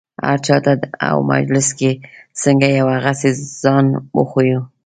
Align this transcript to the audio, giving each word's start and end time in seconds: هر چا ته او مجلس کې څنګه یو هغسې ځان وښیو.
هر 0.27 0.37
چا 0.45 0.55
ته 0.65 0.71
او 1.09 1.17
مجلس 1.33 1.67
کې 1.79 1.91
څنګه 2.43 2.67
یو 2.79 2.87
هغسې 2.95 3.29
ځان 3.61 3.85
وښیو. 4.17 4.61